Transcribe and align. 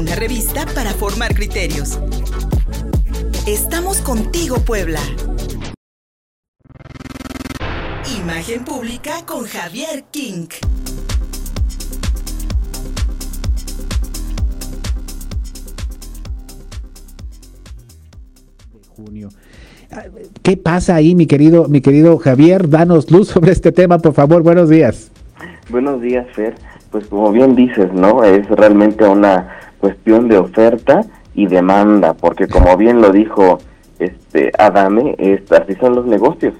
una 0.00 0.14
revista 0.14 0.64
para 0.74 0.92
formar 0.92 1.34
criterios. 1.34 2.00
Estamos 3.46 4.00
contigo, 4.00 4.56
Puebla. 4.60 4.98
Imagen 8.18 8.64
pública 8.64 9.26
con 9.26 9.44
Javier 9.44 10.04
King. 10.10 10.48
junio. 18.96 19.30
¿Qué 20.42 20.58
pasa 20.58 20.94
ahí, 20.94 21.14
mi 21.14 21.26
querido, 21.26 21.68
mi 21.68 21.80
querido 21.80 22.18
Javier? 22.18 22.68
Danos 22.68 23.10
luz 23.10 23.28
sobre 23.28 23.52
este 23.52 23.72
tema, 23.72 23.98
por 23.98 24.12
favor. 24.12 24.42
Buenos 24.42 24.68
días. 24.68 25.10
Buenos 25.70 26.02
días, 26.02 26.26
Fer. 26.34 26.54
Pues 26.90 27.06
como 27.06 27.32
bien 27.32 27.54
dices, 27.54 27.90
¿no? 27.94 28.22
Es 28.24 28.46
realmente 28.48 29.06
una 29.06 29.69
cuestión 29.80 30.28
de 30.28 30.38
oferta 30.38 31.04
y 31.34 31.46
demanda, 31.46 32.14
porque 32.14 32.46
como 32.48 32.76
bien 32.76 33.00
lo 33.00 33.10
dijo 33.10 33.58
este 33.98 34.52
Adame, 34.58 35.14
así 35.50 35.74
son 35.74 35.94
los 35.94 36.06
negocios. 36.06 36.54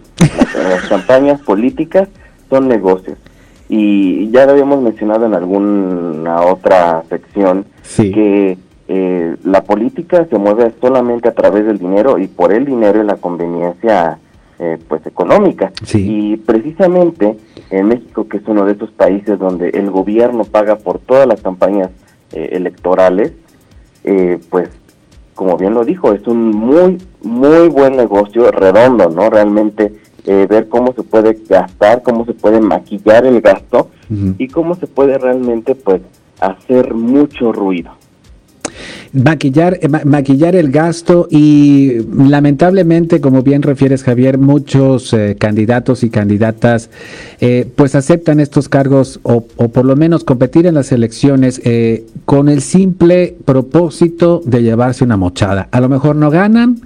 Las, 0.55 0.85
campañas 0.89 1.41
políticas 1.41 2.09
son 2.49 2.69
negocios. 2.69 3.19
Y 3.69 4.31
ya 4.31 4.47
lo 4.47 4.53
habíamos 4.53 4.83
mencionado 4.83 5.27
en 5.27 5.35
alguna 5.35 6.43
otra 6.43 7.05
sección 7.09 7.65
que 7.97 8.59
eh, 8.89 9.37
la 9.45 9.63
política 9.63 10.27
se 10.29 10.37
mueve 10.37 10.73
solamente 10.81 11.29
a 11.29 11.35
través 11.35 11.65
del 11.65 11.79
dinero 11.79 12.19
y 12.19 12.27
por 12.27 12.53
el 12.53 12.65
dinero 12.65 13.01
y 13.01 13.07
la 13.07 13.17
conveniencia 13.17 14.19
eh, 14.59 14.79
pues 14.89 15.07
económica. 15.07 15.73
Y 15.95 16.37
precisamente 16.39 17.37
en 17.71 17.87
México, 17.87 18.29
que 18.29 18.39
es 18.39 18.43
uno 18.47 18.65
de 18.65 18.73
esos 18.73 18.91
países 18.91 19.39
donde 19.39 19.69
el 19.71 19.91
gobierno 19.91 20.45
paga 20.45 20.77
por 20.77 20.99
todas 20.99 21.27
las 21.27 21.41
campañas 21.41 21.91
eh, 22.33 22.51
electorales, 22.53 23.33
pues 24.49 24.69
como 25.35 25.57
bien 25.57 25.75
lo 25.75 25.85
dijo, 25.85 26.13
es 26.13 26.27
un 26.27 26.51
muy, 26.51 26.99
muy 27.23 27.69
buen 27.69 27.97
negocio, 27.97 28.51
redondo, 28.51 29.09
¿no? 29.09 29.31
Realmente 29.31 29.93
ver 30.27 30.69
cómo 30.69 30.93
se 30.93 31.03
puede 31.03 31.39
gastar, 31.49 32.03
cómo 32.03 32.25
se 32.25 32.33
puede 32.35 32.61
maquillar 32.61 33.27
el 33.27 33.41
gasto 33.41 33.91
y 34.39 34.49
cómo 34.49 34.75
se 34.75 34.87
puede 34.87 35.19
realmente, 35.19 35.75
pues, 35.75 36.01
hacer 36.41 36.95
mucho 36.95 37.53
ruido 37.53 38.00
maquillar, 39.13 39.79
eh, 39.81 39.89
maquillar 40.05 40.55
el 40.57 40.71
gasto 40.71 41.27
y 41.31 41.99
lamentablemente, 42.17 43.21
como 43.21 43.43
bien 43.43 43.63
refieres 43.63 44.03
Javier, 44.03 44.39
muchos 44.39 45.13
eh, 45.13 45.37
candidatos 45.39 46.05
y 46.05 46.11
candidatas 46.11 46.91
eh, 47.41 47.69
pues 47.75 47.95
aceptan 47.95 48.41
estos 48.41 48.69
cargos 48.69 49.21
o, 49.23 49.47
o, 49.57 49.69
por 49.69 49.85
lo 49.85 49.97
menos 49.97 50.25
competir 50.25 50.67
en 50.67 50.75
las 50.75 50.93
elecciones 50.93 51.61
con 52.25 52.49
el 52.49 52.63
simple 52.63 53.37
propósito 53.45 54.41
de 54.45 54.63
llevarse 54.63 55.05
una 55.05 55.17
mochada. 55.17 55.69
A 55.71 55.81
lo 55.81 55.89
mejor 55.89 56.17
no 56.17 56.31
ganan, 56.31 56.81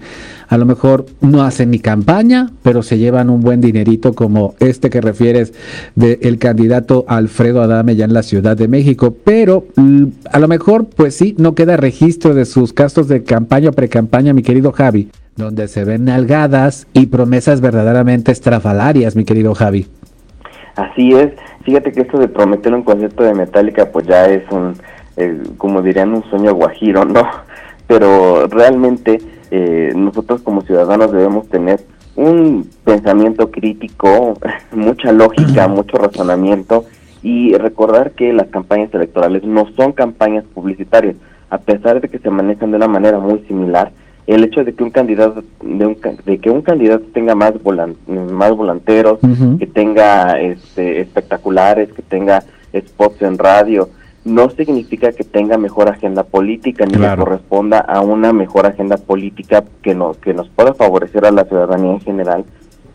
a 0.55 0.59
lo 0.59 0.67
mejor 0.67 1.07
no 1.21 1.43
hacen 1.43 1.73
ni 1.73 1.81
campaña, 1.81 2.51
pero 2.63 2.85
se 2.85 2.97
llevan 2.97 3.29
un 3.29 3.41
buen 3.41 3.61
dinerito 3.61 4.13
como 4.13 4.55
este 4.61 4.89
que 4.89 5.01
refieres 5.01 5.53
del 5.97 6.39
candidato 6.39 7.05
Alfredo 7.09 7.61
Adame 7.61 7.97
ya 7.97 8.05
en 8.05 8.15
la 8.15 8.23
Ciudad 8.23 8.57
de 8.57 8.69
México, 8.69 9.17
pero 9.25 9.65
mm, 9.75 10.05
a 10.31 10.39
lo 10.39 10.47
mejor 10.47 10.87
pues 10.87 11.17
sí, 11.17 11.35
no 11.39 11.57
queda 11.57 11.77
registro 11.77 12.35
de 12.35 12.45
sus 12.45 12.73
gastos 12.73 13.09
de 13.09 13.25
campaña 13.25 13.71
o 13.71 13.73
precampaña, 13.73 14.33
mi 14.33 14.43
querido 14.43 14.71
Javi, 14.71 15.11
donde 15.35 15.67
se 15.67 15.85
ven 15.85 16.05
nalgadas 16.05 16.87
y 16.93 17.07
promesas 17.07 17.61
verdaderamente 17.61 18.31
estrafalarias, 18.31 19.17
mi 19.17 19.25
querido 19.25 19.57
Javi. 19.57 19.89
Así 20.77 21.11
es, 21.15 21.33
fíjate 21.65 21.91
que 21.91 22.03
esto 22.03 22.21
de 22.21 22.29
prometer 22.29 22.73
un 22.75 22.85
concierto 22.85 23.25
de 23.25 23.35
Metallica 23.35 23.91
pues 23.91 24.07
ya 24.07 24.27
es 24.27 24.45
un, 24.53 24.75
eh, 25.17 25.37
como 25.59 25.83
dirían, 25.83 26.15
un 26.15 26.23
sueño 26.31 26.55
guajiro, 26.55 27.05
¿no? 27.05 27.27
Pero 27.89 28.47
realmente 28.47 29.19
eh, 29.57 29.93
nosotros 29.95 30.43
como 30.43 30.63
ciudadanos 30.63 31.13
debemos 31.13 31.49
tener 31.49 31.81
un 32.17 32.69
pensamiento 32.83 33.53
crítico, 33.53 34.37
mucha 34.73 35.13
lógica, 35.13 35.69
mucho 35.69 35.97
razonamiento 35.97 36.87
y 37.23 37.55
recordar 37.57 38.11
que 38.11 38.33
las 38.33 38.49
campañas 38.49 38.93
electorales 38.93 39.45
no 39.45 39.69
son 39.77 39.93
campañas 39.93 40.45
publicitarias, 40.53 41.15
a 41.51 41.59
pesar 41.59 42.01
de 42.01 42.09
que 42.09 42.19
se 42.19 42.31
manejan 42.31 42.73
de 42.73 42.79
una 42.79 42.89
manera 42.89 43.21
muy 43.21 43.45
similar. 43.47 43.93
El 44.27 44.43
hecho 44.43 44.65
de 44.65 44.75
que 44.75 44.83
un 44.83 44.91
candidato 44.91 45.45
de, 45.63 45.87
un, 45.87 45.97
de 46.25 46.39
que 46.39 46.51
un 46.51 46.63
candidato 46.63 47.05
tenga 47.13 47.37
más 47.37 47.53
más 48.09 48.57
volanteros, 48.57 49.21
que 49.61 49.69
tenga 49.69 50.41
este, 50.41 51.01
espectaculares, 51.01 51.93
que 51.93 52.03
tenga 52.03 52.43
spots 52.75 53.23
en 53.23 53.39
radio, 53.39 53.89
no 54.25 54.49
significa 54.51 55.13
que 55.13 55.25
tenga 55.25 55.59
mejor 55.59 55.89
agenda 55.89 56.25
política 56.25 56.87
ni 56.87 56.93
que 56.93 57.17
corresponda 57.17 57.79
a 57.79 58.01
una 58.01 58.33
mejor 58.33 58.67
agenda 58.67 58.97
política 58.97 59.65
que 59.83 59.95
nos, 59.95 60.17
que 60.19 60.33
nos 60.33 60.49
pueda 60.49 60.73
favorecer 60.73 61.27
a 61.27 61.31
la 61.31 61.45
ciudadanía 61.45 61.93
en 61.93 62.01
general 62.01 62.45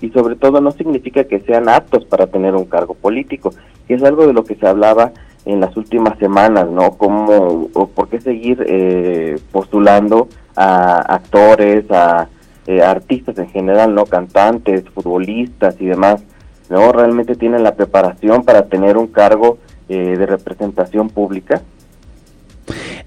y 0.02 0.10
sobre 0.10 0.36
todo 0.36 0.62
no 0.62 0.72
significa 0.72 1.26
que 1.26 1.40
sean 1.42 1.70
aptos 1.70 2.06
para 2.06 2.28
tener 2.28 2.56
un 2.56 2.66
cargo 2.66 2.94
político, 2.94 3.54
que 3.88 3.96
es 3.96 4.04
algo 4.04 4.26
de 4.26 4.34
lo 4.34 4.44
que 4.44 4.56
se 4.56 4.68
hablaba 4.68 5.12
en 5.46 5.60
las 5.60 5.76
últimas 5.78 6.18
semanas, 6.20 6.70
¿no? 6.70 6.92
Cómo 6.92 7.70
o 7.74 7.88
por 7.88 8.08
qué 8.10 8.20
seguir 8.22 8.64
eh, 8.68 9.40
postulando 9.52 10.30
a 10.56 11.00
actores, 11.16 11.86
a 11.92 12.28
eh, 12.68 12.82
artistas 12.82 13.38
en 13.38 13.50
general, 13.50 13.94
¿no? 13.94 14.06
Cantantes, 14.06 14.84
futbolistas 14.90 15.76
y 15.80 15.86
demás, 15.86 16.24
¿no? 16.70 16.92
Realmente 16.92 17.36
tienen 17.36 17.64
la 17.64 17.76
preparación 17.76 18.44
para 18.44 18.68
tener 18.68 18.98
un 18.98 19.08
cargo 19.08 19.58
eh, 19.90 20.16
de 20.18 20.26
representación 20.26 21.10
pública 21.10 21.62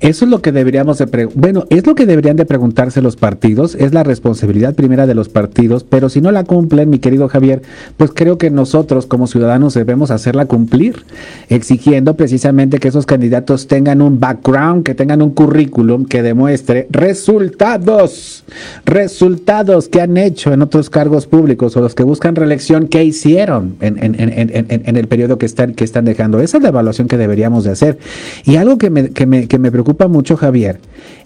eso 0.03 0.25
es 0.25 0.31
lo 0.31 0.43
que 0.43 0.51
deberíamos 0.51 0.99
de 0.99 1.07
bueno, 1.35 1.65
es 1.71 1.87
lo 1.87 1.95
que 1.95 2.07
deberían 2.07 2.37
de 2.37 2.45
preguntarse 2.45 3.01
los 3.01 3.15
partidos, 3.15 3.77
es 3.77 3.95
la 3.95 4.03
responsabilidad 4.03 4.75
primera 4.75 5.07
de 5.07 5.15
los 5.15 5.29
partidos, 5.29 5.85
pero 5.85 6.09
si 6.09 6.21
no 6.21 6.33
la 6.33 6.43
cumplen, 6.43 6.91
mi 6.91 6.99
querido 6.99 7.29
Javier, 7.29 7.63
pues 7.97 8.11
creo 8.13 8.37
que 8.37 8.51
nosotros 8.51 9.07
como 9.07 9.29
ciudadanos 9.29 9.75
debemos 9.75 10.11
hacerla 10.11 10.47
cumplir, 10.47 11.05
exigiendo 11.49 12.17
precisamente 12.17 12.79
que 12.79 12.89
esos 12.89 13.07
candidatos 13.07 13.69
tengan 13.69 14.03
un 14.03 14.19
background, 14.19 14.83
que 14.83 14.97
tengan 14.97 15.23
un 15.23 15.31
currículum 15.31 16.05
que 16.05 16.23
demuestre 16.23 16.89
resultados, 16.91 18.43
resultados 18.85 19.89
que 19.89 20.01
han 20.01 20.17
hecho 20.17 20.53
en 20.53 20.63
otros 20.63 20.91
cargos 20.91 21.29
públicos 21.29 21.77
o 21.77 21.81
los 21.81 21.95
que 21.95 22.03
buscan 22.03 22.35
reelección, 22.35 22.89
que 22.89 23.05
hicieron 23.05 23.77
en, 23.81 23.99
en, 24.01 24.97
el 24.97 25.07
periodo 25.07 25.39
que 25.39 25.47
están, 25.47 25.75
que 25.75 25.85
están 25.85 26.05
dejando. 26.05 26.41
Esa 26.41 26.57
es 26.57 26.63
la 26.65 26.71
evaluación 26.71 27.07
que 27.07 27.17
deberíamos 27.17 27.63
de 27.63 27.71
hacer. 27.71 27.99
Y 28.45 28.57
algo 28.57 28.79
que 28.79 28.91
me, 28.91 29.11
que 29.11 29.27
me, 29.27 29.47
que 29.47 29.59
me 29.59 29.71
preocupa 29.71 29.92
mucho, 30.09 30.37
Javier, 30.37 30.81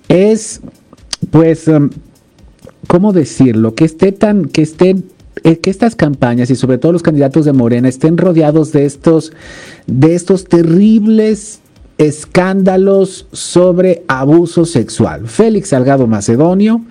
es, 0.08 0.60
pues, 1.30 1.68
um, 1.68 1.90
¿cómo 2.86 3.12
decirlo? 3.12 3.74
Que 3.74 3.84
esté 3.84 4.12
tan, 4.12 4.46
que 4.46 4.62
estén 4.62 5.04
eh, 5.44 5.58
que 5.58 5.70
estas 5.70 5.94
campañas 5.94 6.50
y 6.50 6.56
sobre 6.56 6.78
todo 6.78 6.92
los 6.92 7.02
candidatos 7.02 7.44
de 7.44 7.52
Morena 7.52 7.88
estén 7.88 8.16
rodeados 8.16 8.72
de 8.72 8.86
estos, 8.86 9.32
de 9.86 10.14
estos 10.14 10.44
terribles 10.44 11.60
escándalos 11.98 13.26
sobre 13.32 14.02
abuso 14.08 14.64
sexual. 14.64 15.28
Félix 15.28 15.68
Salgado 15.68 16.06
Macedonio, 16.06 16.82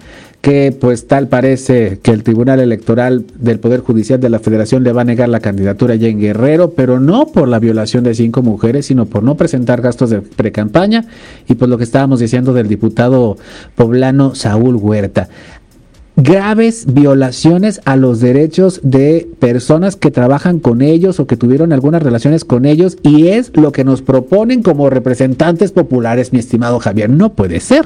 que 0.45 0.71
pues 0.79 1.07
tal 1.07 1.27
parece 1.27 1.97
que 2.03 2.11
el 2.11 2.21
Tribunal 2.21 2.59
Electoral 2.59 3.25
del 3.33 3.59
Poder 3.59 3.79
Judicial 3.79 4.19
de 4.19 4.29
la 4.29 4.37
Federación 4.37 4.83
le 4.83 4.91
va 4.91 5.01
a 5.01 5.03
negar 5.03 5.27
la 5.27 5.39
candidatura 5.39 5.95
ya 5.95 6.07
en 6.07 6.19
Guerrero, 6.19 6.73
pero 6.73 6.99
no 6.99 7.25
por 7.25 7.47
la 7.47 7.57
violación 7.57 8.03
de 8.03 8.13
cinco 8.13 8.43
mujeres, 8.43 8.85
sino 8.85 9.07
por 9.07 9.23
no 9.23 9.37
presentar 9.37 9.81
gastos 9.81 10.11
de 10.11 10.21
precampaña 10.21 11.05
y 11.47 11.55
por 11.55 11.67
lo 11.67 11.79
que 11.79 11.83
estábamos 11.83 12.19
diciendo 12.19 12.53
del 12.53 12.67
diputado 12.67 13.39
poblano 13.73 14.35
Saúl 14.35 14.75
Huerta 14.75 15.29
graves 16.15 16.93
violaciones 16.93 17.81
a 17.85 17.95
los 17.95 18.19
derechos 18.19 18.79
de 18.83 19.27
personas 19.39 19.95
que 19.95 20.11
trabajan 20.11 20.59
con 20.59 20.83
ellos 20.83 21.19
o 21.19 21.25
que 21.25 21.37
tuvieron 21.37 21.73
algunas 21.73 22.03
relaciones 22.03 22.45
con 22.45 22.65
ellos 22.65 22.97
y 23.01 23.29
es 23.29 23.51
lo 23.55 23.71
que 23.71 23.83
nos 23.83 24.03
proponen 24.03 24.61
como 24.61 24.91
representantes 24.91 25.71
populares, 25.71 26.31
mi 26.31 26.39
estimado 26.39 26.79
Javier. 26.79 27.09
No 27.09 27.33
puede 27.33 27.59
ser. 27.59 27.85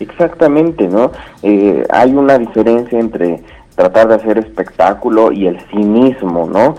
Exactamente, 0.00 0.88
¿no? 0.88 1.10
Eh, 1.42 1.84
hay 1.90 2.14
una 2.14 2.38
diferencia 2.38 2.98
entre 2.98 3.42
tratar 3.74 4.08
de 4.08 4.14
hacer 4.16 4.38
espectáculo 4.38 5.32
y 5.32 5.46
el 5.46 5.60
cinismo, 5.70 6.48
¿no? 6.48 6.74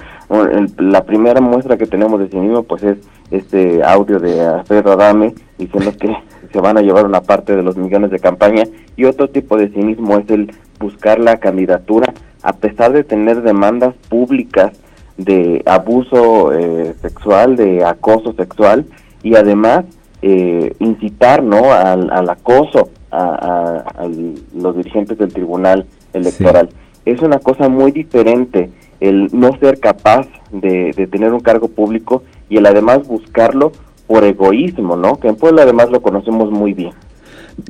la 0.78 1.06
primera 1.06 1.42
muestra 1.42 1.76
que 1.76 1.88
tenemos 1.88 2.20
de 2.20 2.30
cinismo, 2.30 2.62
pues 2.62 2.84
es 2.84 2.98
este 3.32 3.84
audio 3.84 4.20
de 4.20 4.42
Alfredo 4.42 4.92
Adame 4.92 5.34
diciendo 5.58 5.92
que 6.00 6.16
se 6.52 6.60
van 6.60 6.78
a 6.78 6.82
llevar 6.82 7.06
una 7.06 7.22
parte 7.22 7.56
de 7.56 7.64
los 7.64 7.78
millones 7.78 8.12
de 8.12 8.20
campaña 8.20 8.64
y 8.96 9.06
otro 9.06 9.30
tipo 9.30 9.58
de 9.58 9.70
cinismo 9.70 10.20
es 10.20 10.30
el 10.30 10.54
buscar 10.80 11.20
la 11.20 11.38
candidatura 11.38 12.14
a 12.44 12.54
pesar 12.54 12.94
de 12.94 13.04
tener 13.04 13.42
demandas 13.42 13.96
públicas 14.08 14.72
de 15.18 15.64
abuso 15.66 16.54
eh, 16.54 16.94
sexual, 17.02 17.56
de 17.56 17.84
acoso 17.84 18.34
sexual 18.34 18.86
y 19.24 19.36
además 19.36 19.86
eh, 20.22 20.74
incitar 20.80 21.44
no 21.44 21.74
al 21.74 22.30
acoso 22.30 22.90
a, 23.12 24.08
los 24.56 24.78
dirigentes 24.78 25.18
del 25.18 25.34
tribunal 25.34 25.86
electoral. 26.14 26.70
Es 27.06 27.22
una 27.22 27.40
cosa 27.40 27.70
muy 27.70 27.92
diferente 27.92 28.70
el 29.00 29.30
no 29.32 29.58
ser 29.60 29.80
capaz 29.80 30.28
de, 30.52 30.92
tener 31.12 31.34
un 31.34 31.40
cargo 31.40 31.68
público 31.68 32.24
y 32.50 32.58
el 32.58 32.66
además 32.66 33.08
buscarlo 33.08 33.72
por 34.08 34.24
egoísmo, 34.24 34.96
¿no? 34.96 35.20
Que 35.20 35.30
en 35.30 35.36
Puebla 35.36 35.64
además 35.64 35.90
lo 35.92 36.02
conocemos 36.02 36.52
muy 36.52 36.74
bien. 36.74 36.92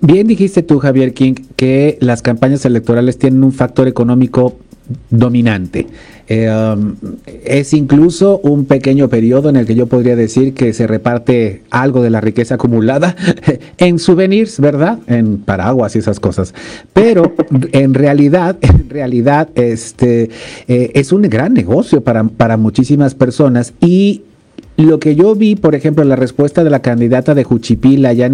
Bien 0.02 0.28
dijiste 0.28 0.64
tú, 0.64 0.80
Javier 0.80 1.14
King, 1.14 1.34
que 1.56 1.98
las 2.00 2.22
campañas 2.22 2.66
electorales 2.66 3.18
tienen 3.18 3.44
un 3.44 3.52
factor 3.52 3.88
económico 3.88 4.56
dominante. 5.10 5.88
Eh, 6.28 6.48
um, 6.48 6.96
es 7.44 7.74
incluso 7.74 8.40
un 8.44 8.66
pequeño 8.66 9.10
periodo 9.10 9.50
en 9.50 9.56
el 9.56 9.66
que 9.66 9.74
yo 9.74 9.88
podría 9.88 10.16
decir 10.16 10.54
que 10.54 10.74
se 10.74 10.86
reparte 10.86 11.64
algo 11.72 12.04
de 12.04 12.12
la 12.12 12.22
riqueza 12.22 12.56
acumulada 12.56 13.16
en 13.80 13.98
souvenirs, 13.98 14.60
¿verdad? 14.60 15.00
En 15.08 15.40
paraguas 15.40 15.96
y 15.96 16.00
esas 16.00 16.20
cosas. 16.20 16.54
Pero 16.94 17.34
en 17.72 17.96
realidad, 17.96 18.58
en 18.62 18.90
realidad, 18.90 19.50
este 19.56 20.30
eh, 20.68 20.92
es 20.94 21.12
un 21.12 21.24
gran 21.24 21.54
negocio 21.54 22.02
para, 22.02 22.24
para 22.24 22.58
muchísimas 22.58 23.16
personas 23.16 23.74
y 23.82 24.22
lo 24.84 25.00
que 25.00 25.14
yo 25.14 25.36
vi, 25.36 25.56
por 25.56 25.76
ejemplo, 25.76 26.06
la 26.06 26.16
respuesta 26.16 26.64
de 26.64 26.70
la 26.70 26.82
candidata 26.82 27.36
de 27.36 27.44
Juchipil 27.44 28.06
allá, 28.06 28.28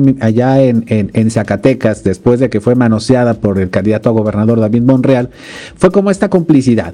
en, 0.62 0.86
en, 0.88 1.31
Zacatecas, 1.31 2.03
después 2.03 2.39
de 2.39 2.51
que 2.51 2.62
fue 2.62 2.75
manoseada 2.75 3.33
por 3.33 3.59
el 3.59 3.71
candidato 3.71 4.09
a 4.09 4.13
gobernador 4.13 4.59
David 4.59 4.83
Monreal, 4.83 5.31
fue 5.75 5.92
como 5.92 6.12
esta 6.12 6.30
complicidad. 6.30 6.94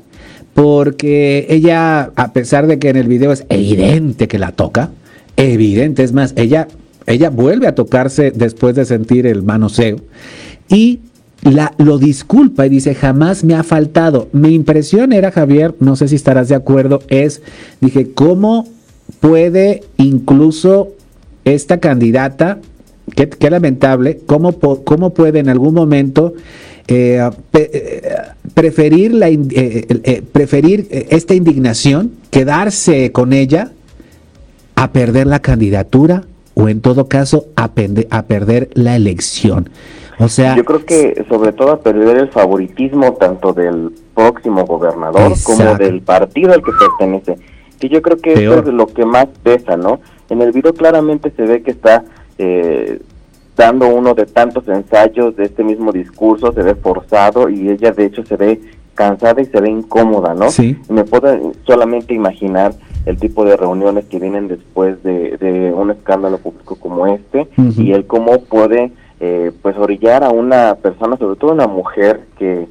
Porque 0.53 1.47
ella, 1.49 2.11
a 2.15 2.31
pesar 2.31 2.67
de 2.67 2.79
que 2.79 2.89
en 2.89 2.95
el 2.95 3.09
video 3.09 3.33
es 3.33 3.45
evidente 3.49 4.29
que 4.29 4.39
la 4.39 4.53
toca, 4.53 4.91
evidente, 5.35 6.03
es 6.03 6.13
más, 6.13 6.33
ella, 6.37 6.69
ella 7.05 7.29
vuelve 7.29 7.67
a 7.67 7.75
tocarse 7.75 8.31
después 8.31 8.75
de 8.75 8.85
sentir 8.85 9.27
el 9.27 9.43
manoseo 9.43 9.97
y 10.69 10.99
la, 11.41 11.73
lo 11.77 11.97
disculpa 11.97 12.65
y 12.65 12.69
dice, 12.69 12.95
jamás 12.95 13.43
me 13.43 13.55
ha 13.55 13.63
faltado. 13.63 14.29
Mi 14.31 14.53
impresión 14.53 15.11
era, 15.11 15.31
Javier, 15.31 15.75
no 15.79 15.97
sé 15.97 16.07
si 16.07 16.15
estarás 16.15 16.47
de 16.47 16.55
acuerdo, 16.55 17.01
es, 17.09 17.41
dije, 17.81 18.11
¿cómo 18.13 18.67
puede 19.19 19.83
incluso 19.97 20.89
esta 21.45 21.79
candidata, 21.79 22.59
qué, 23.15 23.49
lamentable, 23.49 24.19
cómo, 24.25 24.53
cómo 24.59 25.13
puede 25.13 25.39
en 25.39 25.49
algún 25.49 25.73
momento 25.73 26.33
eh, 26.87 27.29
eh, 27.53 28.11
preferir, 28.53 29.13
la, 29.13 29.29
eh, 29.29 30.23
preferir 30.31 30.87
esta 30.89 31.33
indignación, 31.33 32.11
quedarse 32.29 33.11
con 33.11 33.33
ella, 33.33 33.71
a 34.75 34.91
perder 34.91 35.27
la 35.27 35.39
candidatura 35.39 36.23
o 36.53 36.67
en 36.67 36.81
todo 36.81 37.07
caso 37.07 37.45
a, 37.55 37.71
a 38.09 38.21
perder 38.23 38.69
la 38.73 38.95
elección. 38.95 39.69
O 40.19 40.27
sea, 40.27 40.55
yo 40.55 40.65
creo 40.65 40.85
que 40.85 41.25
sobre 41.29 41.51
todo 41.51 41.71
a 41.71 41.79
perder 41.79 42.17
el 42.17 42.29
favoritismo 42.29 43.13
tanto 43.13 43.53
del 43.53 43.91
próximo 44.13 44.65
gobernador 44.65 45.33
como 45.43 45.75
del 45.75 46.01
partido 46.01 46.53
al 46.53 46.61
que 46.61 46.71
pertenece 46.71 47.37
que 47.81 47.89
yo 47.89 48.01
creo 48.03 48.17
que 48.17 48.33
eso 48.33 48.59
es 48.59 48.67
lo 48.67 48.85
que 48.85 49.05
más 49.05 49.25
pesa, 49.41 49.75
¿no? 49.75 49.99
En 50.29 50.41
el 50.41 50.51
video 50.51 50.73
claramente 50.73 51.31
se 51.35 51.41
ve 51.41 51.63
que 51.63 51.71
está 51.71 52.03
eh, 52.37 53.01
dando 53.57 53.87
uno 53.87 54.13
de 54.13 54.27
tantos 54.27 54.67
ensayos 54.67 55.35
de 55.35 55.45
este 55.45 55.63
mismo 55.63 55.91
discurso, 55.91 56.53
se 56.53 56.61
ve 56.61 56.75
forzado 56.75 57.49
y 57.49 57.69
ella 57.69 57.91
de 57.91 58.05
hecho 58.05 58.23
se 58.23 58.37
ve 58.37 58.61
cansada 58.93 59.41
y 59.41 59.45
se 59.45 59.59
ve 59.59 59.71
incómoda, 59.71 60.35
¿no? 60.35 60.51
Sí. 60.51 60.77
Me 60.89 61.03
puedo 61.05 61.53
solamente 61.65 62.13
imaginar 62.13 62.75
el 63.07 63.17
tipo 63.17 63.43
de 63.45 63.57
reuniones 63.57 64.05
que 64.05 64.19
vienen 64.19 64.47
después 64.47 65.01
de, 65.01 65.73
un 65.75 65.89
escándalo 65.89 66.37
público 66.37 66.75
como 66.75 67.07
este 67.07 67.47
y 67.77 67.93
el 67.93 68.05
cómo 68.05 68.41
puede 68.43 68.91
eh, 69.19 69.51
pues 69.63 69.75
orillar 69.75 70.23
a 70.23 70.29
una 70.29 70.75
persona, 70.75 71.17
sobre 71.17 71.35
todo 71.35 71.53
una 71.53 71.65
mujer, 71.65 72.21
que, 72.37 72.67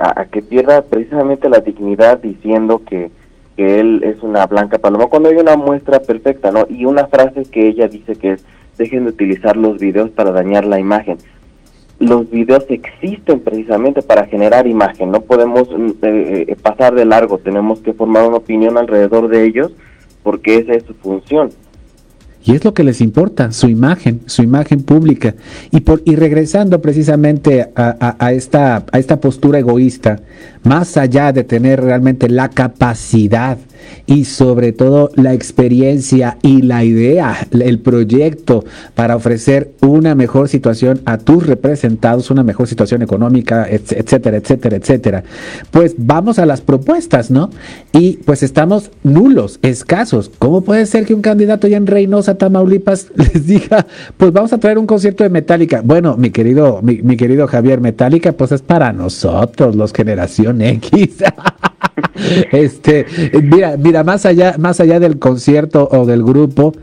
a, 0.00 0.24
que 0.24 0.42
pierda 0.42 0.82
precisamente 0.82 1.48
la 1.48 1.60
dignidad 1.60 2.18
diciendo 2.18 2.82
que 2.84 3.12
que 3.56 3.80
él 3.80 4.02
es 4.04 4.22
una 4.22 4.46
blanca 4.46 4.78
paloma, 4.78 5.06
cuando 5.06 5.28
hay 5.28 5.36
una 5.36 5.56
muestra 5.56 6.00
perfecta, 6.00 6.50
¿no? 6.50 6.66
Y 6.68 6.84
una 6.84 7.06
frase 7.06 7.42
que 7.44 7.68
ella 7.68 7.88
dice 7.88 8.16
que 8.16 8.32
es, 8.32 8.44
dejen 8.76 9.04
de 9.04 9.10
utilizar 9.10 9.56
los 9.56 9.78
videos 9.78 10.10
para 10.10 10.32
dañar 10.32 10.64
la 10.66 10.78
imagen. 10.78 11.18
Los 11.98 12.28
videos 12.30 12.66
existen 12.68 13.40
precisamente 13.40 14.02
para 14.02 14.26
generar 14.26 14.66
imagen, 14.66 15.10
no 15.10 15.22
podemos 15.22 15.70
mm, 15.70 15.90
eh, 16.02 16.44
eh, 16.48 16.56
pasar 16.60 16.94
de 16.94 17.06
largo, 17.06 17.38
tenemos 17.38 17.80
que 17.80 17.94
formar 17.94 18.26
una 18.28 18.36
opinión 18.36 18.76
alrededor 18.76 19.28
de 19.28 19.44
ellos 19.44 19.72
porque 20.22 20.56
esa 20.56 20.74
es 20.74 20.82
su 20.84 20.94
función. 20.94 21.50
Y 22.46 22.54
es 22.54 22.64
lo 22.64 22.72
que 22.72 22.84
les 22.84 23.00
importa, 23.00 23.50
su 23.50 23.68
imagen, 23.68 24.20
su 24.26 24.40
imagen 24.40 24.82
pública. 24.82 25.34
Y, 25.72 25.80
por, 25.80 26.00
y 26.04 26.14
regresando 26.14 26.80
precisamente 26.80 27.68
a, 27.74 28.32
esta, 28.32 28.84
a 28.92 28.98
esta 29.00 29.20
postura 29.20 29.58
egoísta, 29.58 30.20
más 30.62 30.96
allá 30.96 31.32
de 31.32 31.42
tener 31.42 31.82
realmente 31.82 32.28
la 32.28 32.48
capacidad 32.48 33.58
y 34.06 34.24
sobre 34.24 34.72
todo 34.72 35.10
la 35.14 35.34
experiencia 35.34 36.38
y 36.42 36.62
la 36.62 36.84
idea, 36.84 37.46
el 37.50 37.78
proyecto 37.80 38.64
para 38.94 39.16
ofrecer 39.16 39.72
una 39.80 40.14
mejor 40.14 40.48
situación 40.48 41.00
a 41.04 41.18
tus 41.18 41.46
representados, 41.46 42.30
una 42.30 42.42
mejor 42.42 42.68
situación 42.68 43.02
económica, 43.02 43.66
etcétera, 43.68 44.36
etcétera, 44.36 44.76
etcétera. 44.76 45.24
Pues 45.70 45.94
vamos 45.98 46.38
a 46.38 46.46
las 46.46 46.60
propuestas, 46.60 47.30
¿no? 47.30 47.50
Y 47.92 48.18
pues 48.24 48.42
estamos 48.42 48.90
nulos, 49.02 49.58
escasos. 49.62 50.30
¿Cómo 50.38 50.62
puede 50.62 50.86
ser 50.86 51.04
que 51.04 51.14
un 51.14 51.22
candidato 51.22 51.66
ya 51.66 51.76
en 51.76 51.86
Reynosa, 51.86 52.36
Tamaulipas, 52.36 53.08
les 53.16 53.46
diga, 53.46 53.86
pues 54.16 54.32
vamos 54.32 54.52
a 54.52 54.58
traer 54.58 54.78
un 54.78 54.86
concierto 54.86 55.24
de 55.24 55.30
Metallica? 55.30 55.82
Bueno, 55.84 56.16
mi 56.16 56.30
querido, 56.30 56.80
mi, 56.82 57.16
querido 57.16 57.46
Javier, 57.46 57.80
Metallica, 57.80 58.32
pues 58.32 58.52
es 58.52 58.62
para 58.62 58.92
nosotros, 58.92 59.74
los 59.76 59.92
generación 59.92 60.60
X. 60.60 61.16
este, 62.52 63.06
mira, 63.42 63.76
mira, 63.76 64.04
más 64.04 64.26
allá, 64.26 64.56
más 64.58 64.80
allá 64.80 65.00
del 65.00 65.18
concierto 65.18 65.88
o 65.90 66.06
del 66.06 66.22
grupo 66.22 66.74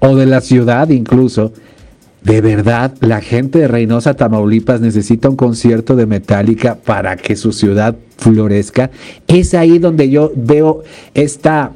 o 0.00 0.16
de 0.16 0.26
la 0.26 0.40
ciudad 0.40 0.88
incluso, 0.90 1.52
de 2.22 2.40
verdad, 2.40 2.92
la 3.00 3.20
gente 3.20 3.60
de 3.60 3.68
Reynosa, 3.68 4.14
Tamaulipas 4.14 4.80
necesita 4.80 5.28
un 5.28 5.36
concierto 5.36 5.94
de 5.94 6.06
Metallica 6.06 6.74
para 6.74 7.16
que 7.16 7.36
su 7.36 7.52
ciudad 7.52 7.94
florezca. 8.16 8.90
Es 9.28 9.54
ahí 9.54 9.78
donde 9.78 10.10
yo 10.10 10.32
veo 10.34 10.82
esta 11.14 11.70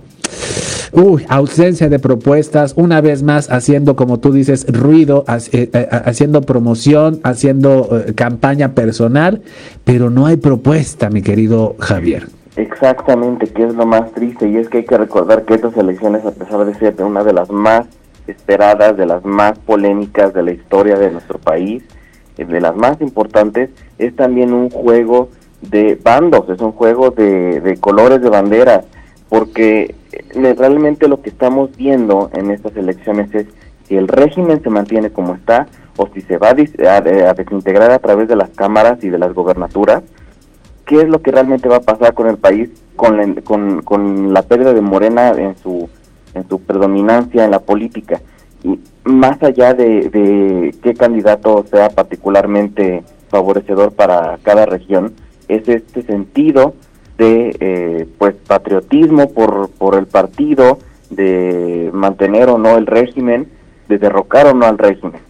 ausencia 1.28 1.88
de 1.88 1.98
propuestas, 2.00 2.74
una 2.76 3.00
vez 3.00 3.22
más 3.22 3.50
haciendo, 3.50 3.94
como 3.94 4.18
tú 4.18 4.32
dices, 4.32 4.66
ruido, 4.68 5.24
eh, 5.52 5.70
eh, 5.72 5.88
haciendo 6.04 6.42
promoción, 6.42 7.20
haciendo 7.22 8.02
eh, 8.08 8.14
campaña 8.14 8.74
personal, 8.74 9.42
pero 9.84 10.10
no 10.10 10.26
hay 10.26 10.36
propuesta, 10.36 11.10
mi 11.10 11.22
querido 11.22 11.76
Javier. 11.78 12.39
Exactamente, 12.56 13.46
que 13.46 13.64
es 13.64 13.74
lo 13.74 13.86
más 13.86 14.10
triste 14.12 14.48
y 14.48 14.56
es 14.56 14.68
que 14.68 14.78
hay 14.78 14.84
que 14.84 14.98
recordar 14.98 15.44
que 15.44 15.54
estas 15.54 15.76
elecciones, 15.76 16.24
a 16.24 16.32
pesar 16.32 16.64
de 16.64 16.74
ser 16.74 17.00
una 17.02 17.22
de 17.22 17.32
las 17.32 17.50
más 17.50 17.86
esperadas, 18.26 18.96
de 18.96 19.06
las 19.06 19.24
más 19.24 19.58
polémicas 19.58 20.34
de 20.34 20.42
la 20.42 20.52
historia 20.52 20.96
de 20.96 21.10
nuestro 21.10 21.38
país, 21.38 21.84
eh, 22.36 22.44
de 22.44 22.60
las 22.60 22.74
más 22.76 23.00
importantes, 23.00 23.70
es 23.98 24.16
también 24.16 24.52
un 24.52 24.68
juego 24.70 25.28
de 25.62 25.98
bandos, 26.02 26.48
es 26.48 26.60
un 26.60 26.72
juego 26.72 27.10
de, 27.10 27.78
colores 27.80 28.20
de 28.20 28.30
banderas, 28.30 28.84
porque 29.28 29.94
eh, 30.12 30.54
realmente 30.58 31.06
lo 31.06 31.22
que 31.22 31.30
estamos 31.30 31.76
viendo 31.76 32.30
en 32.32 32.50
estas 32.50 32.76
elecciones 32.76 33.32
es 33.32 33.46
si 33.86 33.96
el 33.96 34.08
régimen 34.08 34.62
se 34.62 34.70
mantiene 34.70 35.10
como 35.10 35.34
está 35.34 35.68
o 35.96 36.08
si 36.14 36.20
se 36.22 36.36
va 36.38 36.48
a, 36.48 36.96
a 36.96 37.34
desintegrar 37.34 37.90
a 37.90 37.98
través 37.98 38.28
de 38.28 38.36
las 38.36 38.50
cámaras 38.50 39.04
y 39.04 39.08
de 39.08 39.18
las 39.18 39.34
gobernaturas, 39.34 40.02
qué 40.90 41.02
es 41.02 41.08
lo 41.08 41.22
que 41.22 41.30
realmente 41.30 41.68
va 41.68 41.76
a 41.76 41.82
pasar 41.82 42.14
con 42.14 42.26
el 42.26 42.36
país 42.36 42.68
con 42.96 43.16
la, 43.16 43.82
con, 43.84 44.34
la 44.34 44.42
pérdida 44.42 44.74
de 44.74 44.80
Morena 44.80 45.30
en 45.30 45.56
su, 45.56 45.88
en 46.34 46.48
su 46.48 46.60
predominancia 46.62 47.44
en 47.44 47.52
la 47.52 47.60
política. 47.60 48.20
Y 48.64 48.80
más 49.04 49.40
allá 49.40 49.72
de, 49.72 50.10
de 50.10 50.74
qué 50.82 50.94
candidato 50.94 51.64
sea 51.70 51.90
particularmente 51.90 53.04
favorecedor 53.28 53.92
para 53.92 54.38
cada 54.42 54.66
región, 54.66 55.12
es 55.46 55.68
este 55.68 56.02
sentido 56.02 56.74
de 57.16 57.56
eh, 57.60 58.08
pues 58.18 58.34
patriotismo 58.34 59.30
por, 59.30 59.70
por 59.70 59.94
el 59.94 60.06
partido, 60.06 60.78
de 61.08 61.90
mantener 61.92 62.48
o 62.48 62.58
no 62.58 62.76
el 62.76 62.86
régimen, 62.86 63.48
de 63.88 63.98
derrocar 63.98 64.48
o 64.48 64.54
no 64.54 64.66
al 64.66 64.76
régimen. 64.76 65.20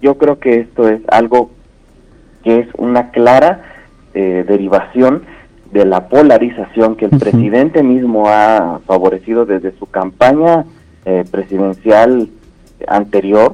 Yo 0.00 0.16
creo 0.16 0.38
que 0.38 0.60
esto 0.60 0.88
es 0.88 1.00
algo 1.08 1.50
que 2.44 2.60
es 2.60 2.68
una 2.76 3.10
clara 3.10 3.67
eh, 4.20 4.44
derivación 4.44 5.22
de 5.70 5.84
la 5.84 6.08
polarización 6.08 6.96
que 6.96 7.04
el 7.04 7.16
presidente 7.20 7.84
mismo 7.84 8.24
ha 8.26 8.80
favorecido 8.84 9.46
desde 9.46 9.70
su 9.78 9.86
campaña 9.86 10.64
eh, 11.04 11.24
presidencial 11.30 12.28
anterior 12.88 13.52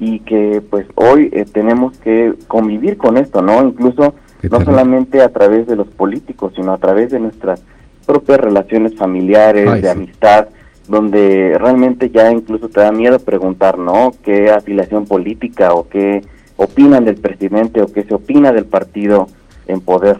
y 0.00 0.18
que 0.20 0.60
pues 0.68 0.86
hoy 0.96 1.30
eh, 1.30 1.44
tenemos 1.44 1.96
que 1.98 2.34
convivir 2.48 2.96
con 2.96 3.16
esto, 3.16 3.42
¿no? 3.42 3.62
Incluso 3.62 4.14
no 4.42 4.60
solamente 4.64 5.22
a 5.22 5.28
través 5.28 5.68
de 5.68 5.76
los 5.76 5.86
políticos, 5.86 6.52
sino 6.56 6.72
a 6.72 6.78
través 6.78 7.12
de 7.12 7.20
nuestras 7.20 7.62
propias 8.04 8.40
relaciones 8.40 8.96
familiares, 8.96 9.82
de 9.82 9.88
amistad, 9.88 10.48
donde 10.88 11.56
realmente 11.60 12.10
ya 12.10 12.32
incluso 12.32 12.68
te 12.68 12.80
da 12.80 12.90
miedo 12.90 13.20
preguntar, 13.20 13.78
¿no? 13.78 14.14
¿Qué 14.24 14.50
afiliación 14.50 15.04
política 15.04 15.74
o 15.74 15.88
qué 15.88 16.22
opinan 16.56 17.04
del 17.04 17.20
presidente 17.20 17.80
o 17.80 17.86
qué 17.86 18.02
se 18.02 18.14
opina 18.14 18.52
del 18.52 18.64
partido 18.64 19.28
en 19.70 19.80
poder. 19.80 20.18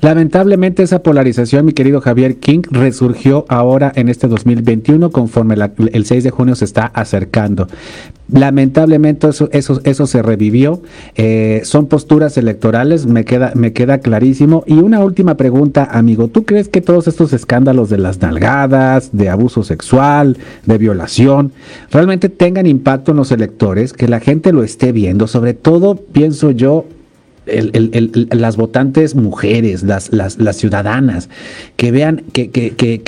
Lamentablemente 0.00 0.82
esa 0.82 1.02
polarización, 1.02 1.66
mi 1.66 1.72
querido 1.72 2.00
Javier 2.00 2.36
King, 2.36 2.62
resurgió 2.70 3.44
ahora 3.48 3.92
en 3.94 4.08
este 4.08 4.28
2021 4.28 5.10
conforme 5.10 5.56
el 5.92 6.06
6 6.06 6.24
de 6.24 6.30
junio 6.30 6.54
se 6.54 6.64
está 6.64 6.86
acercando. 6.86 7.68
Lamentablemente 8.32 9.28
eso, 9.28 9.48
eso, 9.52 9.80
eso 9.84 10.06
se 10.06 10.22
revivió. 10.22 10.80
Eh, 11.16 11.60
son 11.64 11.86
posturas 11.86 12.38
electorales, 12.38 13.04
me 13.06 13.24
queda, 13.24 13.52
me 13.54 13.72
queda 13.72 13.98
clarísimo. 13.98 14.62
Y 14.66 14.74
una 14.74 15.00
última 15.00 15.36
pregunta, 15.36 15.88
amigo. 15.90 16.28
¿Tú 16.28 16.44
crees 16.44 16.68
que 16.68 16.80
todos 16.80 17.08
estos 17.08 17.32
escándalos 17.32 17.90
de 17.90 17.98
las 17.98 18.22
nalgadas, 18.22 19.10
de 19.12 19.28
abuso 19.28 19.64
sexual, 19.64 20.38
de 20.64 20.78
violación, 20.78 21.52
realmente 21.90 22.28
tengan 22.28 22.66
impacto 22.66 23.10
en 23.10 23.18
los 23.18 23.32
electores? 23.32 23.92
Que 23.92 24.08
la 24.08 24.20
gente 24.20 24.52
lo 24.52 24.62
esté 24.62 24.92
viendo. 24.92 25.26
Sobre 25.26 25.52
todo, 25.52 25.96
pienso 25.96 26.52
yo, 26.52 26.86
las 28.30 28.56
votantes 28.56 29.14
mujeres, 29.14 29.82
las, 29.82 30.12
las, 30.12 30.38
las, 30.38 30.56
ciudadanas, 30.56 31.28
que 31.76 31.90
vean, 31.90 32.24
que, 32.32 32.50
que, 32.50 32.74
que, 32.74 33.02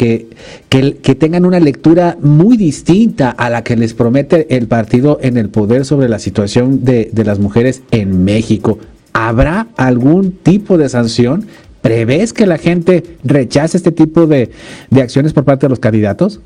que, 0.69 1.15
tengan 1.15 1.45
una 1.45 1.61
lectura 1.61 2.17
muy 2.21 2.57
distinta 2.57 3.31
a 3.31 3.51
la 3.51 3.63
que 3.63 3.77
les 3.77 3.95
promete 3.95 4.57
el 4.57 4.67
partido 4.67 5.19
en 5.23 5.37
el 5.37 5.49
poder 5.49 5.85
sobre 5.85 6.09
la 6.09 6.19
situación 6.19 6.85
de, 6.85 7.11
de 7.13 7.25
las 7.25 7.39
mujeres 7.39 7.83
en 7.91 8.25
México. 8.25 8.79
¿Habrá 9.13 9.69
algún 9.77 10.33
tipo 10.33 10.79
de 10.79 10.89
sanción? 10.89 11.47
¿Prevés 11.83 12.33
que 12.33 12.47
la 12.47 12.59
gente 12.59 13.03
rechace 13.25 13.77
este 13.77 13.93
tipo 13.93 14.27
de, 14.27 14.51
de 14.91 15.03
acciones 15.03 15.33
por 15.33 15.45
parte 15.45 15.67
de 15.67 15.71
los 15.71 15.81
candidatos? 15.81 16.41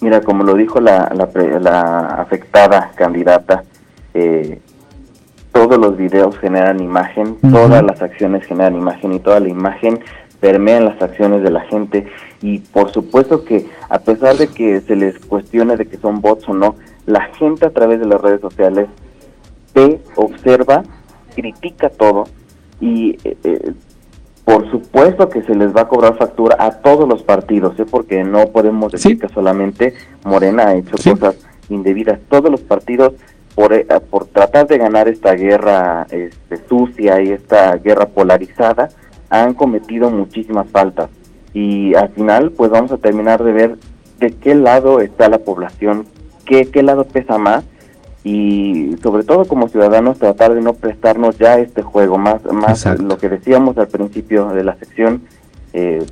Mira, 0.00 0.20
como 0.20 0.44
lo 0.44 0.54
dijo 0.54 0.80
la, 0.80 1.12
la, 1.14 1.58
la 1.58 2.06
afectada 2.06 2.92
candidata, 2.94 3.64
eh, 4.14 4.60
todos 5.58 5.76
los 5.76 5.96
videos 5.96 6.38
generan 6.38 6.80
imagen, 6.80 7.36
todas 7.50 7.82
las 7.82 8.00
acciones 8.00 8.46
generan 8.46 8.76
imagen 8.76 9.12
y 9.12 9.18
toda 9.18 9.40
la 9.40 9.48
imagen 9.48 9.98
permea 10.38 10.76
en 10.76 10.84
las 10.84 11.02
acciones 11.02 11.42
de 11.42 11.50
la 11.50 11.62
gente. 11.62 12.06
Y 12.40 12.60
por 12.60 12.92
supuesto 12.92 13.44
que 13.44 13.66
a 13.88 13.98
pesar 13.98 14.36
de 14.36 14.46
que 14.46 14.80
se 14.82 14.94
les 14.94 15.18
cuestione 15.18 15.76
de 15.76 15.86
que 15.86 15.96
son 15.96 16.20
bots 16.20 16.48
o 16.48 16.54
no, 16.54 16.76
la 17.06 17.22
gente 17.34 17.66
a 17.66 17.70
través 17.70 17.98
de 17.98 18.06
las 18.06 18.20
redes 18.20 18.40
sociales 18.40 18.86
ve, 19.74 20.00
observa, 20.14 20.84
critica 21.34 21.90
todo 21.90 22.28
y 22.80 23.18
eh, 23.24 23.36
eh, 23.42 23.72
por 24.44 24.70
supuesto 24.70 25.28
que 25.28 25.42
se 25.42 25.56
les 25.56 25.74
va 25.74 25.80
a 25.80 25.88
cobrar 25.88 26.16
factura 26.16 26.54
a 26.60 26.70
todos 26.70 27.08
los 27.08 27.24
partidos, 27.24 27.76
¿eh? 27.80 27.84
porque 27.90 28.22
no 28.22 28.46
podemos 28.46 28.92
decir 28.92 29.18
que 29.18 29.28
solamente 29.28 29.94
Morena 30.24 30.68
ha 30.68 30.76
hecho 30.76 30.92
cosas 30.92 31.36
indebidas, 31.68 32.20
todos 32.28 32.48
los 32.48 32.60
partidos 32.60 33.14
eh, 33.66 33.86
por, 34.10 34.26
tratar 34.26 34.66
de 34.66 34.78
ganar 34.78 35.08
esta 35.08 35.34
guerra 35.34 36.06
este, 36.10 36.56
sucia 36.68 37.20
y 37.20 37.30
esta 37.30 37.76
guerra 37.76 38.06
polarizada, 38.06 38.88
han 39.30 39.54
cometido 39.54 40.10
muchísimas 40.10 40.68
faltas. 40.68 41.10
Y 41.52 41.94
al 41.94 42.10
final, 42.10 42.52
pues 42.52 42.70
vamos 42.70 42.92
a 42.92 42.98
terminar 42.98 43.42
de 43.42 43.52
ver 43.52 43.76
de 44.20 44.32
qué 44.34 44.54
lado 44.54 45.00
está 45.00 45.28
la 45.28 45.38
población, 45.38 46.06
qué, 46.44 46.66
qué 46.66 46.82
lado 46.82 47.04
pesa 47.04 47.38
más 47.38 47.64
y 48.24 48.96
sobre 49.02 49.22
todo 49.22 49.44
como 49.44 49.68
ciudadanos 49.68 50.18
tratar 50.18 50.54
de 50.54 50.60
no 50.60 50.74
prestarnos 50.74 51.38
ya 51.38 51.58
este 51.58 51.82
juego, 51.82 52.18
más, 52.18 52.44
más 52.44 52.84
lo 53.00 53.16
que 53.16 53.28
decíamos 53.28 53.78
al 53.78 53.88
principio 53.88 54.48
de 54.48 54.64
la 54.64 54.74
sección, 54.76 55.22
eh, 55.72 56.04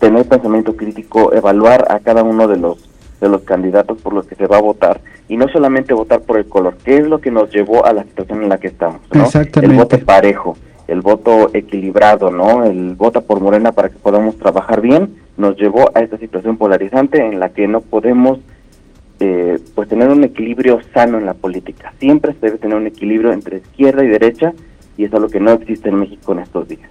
tener 0.00 0.26
pensamiento 0.26 0.76
crítico, 0.76 1.32
evaluar 1.34 1.86
a 1.90 2.00
cada 2.00 2.22
uno 2.22 2.48
de 2.48 2.56
los 2.56 2.88
de 3.20 3.28
los 3.28 3.42
candidatos 3.42 4.00
por 4.02 4.12
los 4.12 4.26
que 4.26 4.34
se 4.34 4.46
va 4.46 4.58
a 4.58 4.62
votar 4.62 5.00
y 5.28 5.36
no 5.36 5.48
solamente 5.48 5.94
votar 5.94 6.20
por 6.20 6.38
el 6.38 6.46
color, 6.46 6.76
que 6.84 6.98
es 6.98 7.06
lo 7.06 7.20
que 7.20 7.30
nos 7.30 7.52
llevó 7.52 7.86
a 7.86 7.92
la 7.92 8.04
situación 8.04 8.42
en 8.42 8.48
la 8.48 8.58
que 8.58 8.68
estamos, 8.68 9.00
¿no? 9.12 9.26
El 9.62 9.72
voto 9.72 9.98
parejo, 10.00 10.56
el 10.86 11.00
voto 11.00 11.50
equilibrado, 11.54 12.30
¿no? 12.30 12.64
El 12.64 12.94
vota 12.94 13.20
por 13.22 13.40
Morena 13.40 13.72
para 13.72 13.88
que 13.88 13.96
podamos 13.96 14.36
trabajar 14.36 14.80
bien, 14.80 15.16
nos 15.36 15.56
llevó 15.56 15.90
a 15.94 16.00
esta 16.00 16.18
situación 16.18 16.56
polarizante 16.56 17.24
en 17.24 17.40
la 17.40 17.48
que 17.48 17.66
no 17.66 17.80
podemos 17.80 18.38
eh, 19.20 19.58
pues 19.74 19.88
tener 19.88 20.08
un 20.08 20.24
equilibrio 20.24 20.80
sano 20.92 21.18
en 21.18 21.26
la 21.26 21.34
política. 21.34 21.92
Siempre 21.98 22.34
se 22.34 22.46
debe 22.46 22.58
tener 22.58 22.76
un 22.76 22.86
equilibrio 22.86 23.32
entre 23.32 23.58
izquierda 23.58 24.04
y 24.04 24.08
derecha 24.08 24.52
y 24.96 25.04
eso 25.04 25.16
es 25.16 25.22
lo 25.22 25.28
que 25.28 25.40
no 25.40 25.52
existe 25.52 25.88
en 25.88 25.96
México 25.96 26.32
en 26.32 26.40
estos 26.40 26.68
días. 26.68 26.90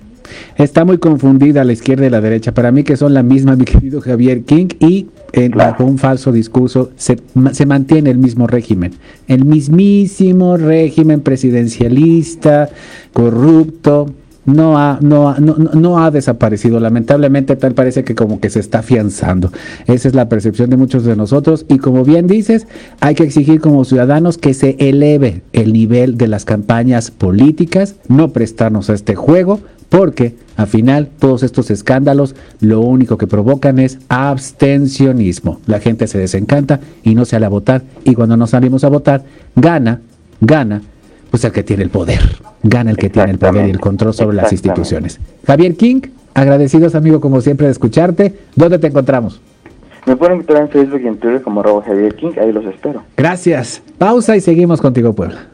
Está 0.57 0.85
muy 0.85 0.97
confundida 0.97 1.63
la 1.63 1.73
izquierda 1.73 2.05
y 2.05 2.09
la 2.09 2.21
derecha. 2.21 2.53
Para 2.53 2.71
mí 2.71 2.83
que 2.83 2.97
son 2.97 3.13
la 3.13 3.23
misma, 3.23 3.55
mi 3.57 3.65
querido 3.65 4.01
Javier 4.01 4.43
King, 4.43 4.67
y 4.79 5.07
en, 5.33 5.51
bajo 5.51 5.83
un 5.83 5.97
falso 5.97 6.31
discurso 6.31 6.91
se, 6.95 7.17
se, 7.53 7.65
mantiene 7.65 8.11
el 8.11 8.17
mismo 8.17 8.47
régimen. 8.47 8.93
El 9.27 9.45
mismísimo 9.45 10.57
régimen 10.57 11.21
presidencialista, 11.21 12.69
corrupto, 13.13 14.07
no 14.45 14.77
ha, 14.77 14.99
no, 15.01 15.35
no, 15.39 15.55
no 15.55 16.03
ha 16.03 16.11
desaparecido. 16.11 16.79
Lamentablemente 16.79 17.55
tal 17.55 17.73
parece 17.73 18.03
que 18.03 18.15
como 18.15 18.39
que 18.39 18.49
se 18.49 18.59
está 18.59 18.79
afianzando. 18.79 19.51
Esa 19.87 20.07
es 20.07 20.15
la 20.15 20.29
percepción 20.29 20.69
de 20.69 20.77
muchos 20.77 21.03
de 21.03 21.15
nosotros. 21.15 21.65
Y 21.69 21.77
como 21.77 22.03
bien 22.03 22.27
dices, 22.27 22.67
hay 22.99 23.15
que 23.15 23.23
exigir 23.23 23.61
como 23.61 23.85
ciudadanos 23.85 24.37
que 24.37 24.53
se 24.53 24.75
eleve 24.79 25.41
el 25.53 25.73
nivel 25.73 26.17
de 26.17 26.27
las 26.27 26.45
campañas 26.45 27.11
políticas, 27.11 27.95
no 28.07 28.33
prestarnos 28.33 28.89
a 28.89 28.93
este 28.93 29.15
juego, 29.15 29.59
porque 29.93 30.33
al 30.57 30.65
final 30.65 31.07
todos 31.19 31.43
estos 31.43 31.69
escándalos 31.69 32.35
lo 32.61 32.81
único 32.81 33.19
que 33.19 33.27
provocan 33.27 33.77
es 33.77 33.99
abstencionismo. 34.09 35.59
La 35.67 35.79
gente 35.79 36.07
se 36.07 36.17
desencanta 36.17 36.79
y 37.03 37.13
no 37.13 37.25
sale 37.25 37.45
a 37.45 37.49
votar 37.49 37.83
y 38.03 38.15
cuando 38.15 38.35
no 38.35 38.47
salimos 38.47 38.83
a 38.83 38.89
votar, 38.89 39.23
gana, 39.55 40.01
gana, 40.41 40.81
pues 41.29 41.43
el 41.43 41.51
que 41.51 41.61
tiene 41.61 41.83
el 41.83 41.91
poder, 41.91 42.21
gana 42.63 42.89
el 42.89 42.97
que 42.97 43.11
tiene 43.11 43.29
el 43.29 43.37
poder 43.37 43.67
y 43.67 43.69
el 43.69 43.79
control 43.79 44.15
sobre 44.15 44.35
las 44.35 44.51
instituciones. 44.51 45.19
Javier 45.45 45.75
King, 45.75 46.01
agradecidos 46.33 46.95
amigo 46.95 47.21
como 47.21 47.39
siempre 47.41 47.67
de 47.67 47.73
escucharte. 47.73 48.33
¿Dónde 48.55 48.79
te 48.79 48.87
encontramos? 48.87 49.41
Me 50.07 50.15
pueden 50.15 50.37
invitar 50.37 50.57
en 50.57 50.69
Facebook 50.69 51.01
y 51.03 51.07
en 51.07 51.17
Twitter 51.17 51.43
como 51.43 51.61
Javier 51.83 52.15
King, 52.15 52.31
ahí 52.41 52.51
los 52.51 52.65
espero. 52.65 53.03
Gracias. 53.15 53.83
Pausa 53.99 54.35
y 54.35 54.41
seguimos 54.41 54.81
contigo, 54.81 55.13
Puebla. 55.13 55.53